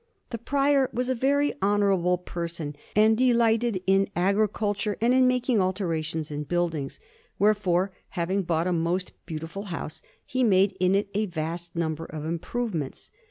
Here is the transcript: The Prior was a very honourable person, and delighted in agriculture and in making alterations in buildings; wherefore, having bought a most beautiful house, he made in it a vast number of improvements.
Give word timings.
The 0.31 0.39
Prior 0.39 0.89
was 0.91 1.09
a 1.09 1.13
very 1.13 1.53
honourable 1.61 2.17
person, 2.17 2.75
and 2.95 3.15
delighted 3.15 3.83
in 3.85 4.09
agriculture 4.15 4.97
and 4.99 5.13
in 5.13 5.27
making 5.27 5.61
alterations 5.61 6.31
in 6.31 6.41
buildings; 6.45 6.99
wherefore, 7.37 7.91
having 8.17 8.41
bought 8.41 8.65
a 8.65 8.73
most 8.73 9.11
beautiful 9.27 9.65
house, 9.65 10.01
he 10.25 10.43
made 10.43 10.75
in 10.79 10.95
it 10.95 11.09
a 11.13 11.27
vast 11.27 11.75
number 11.75 12.05
of 12.05 12.25
improvements. 12.25 13.11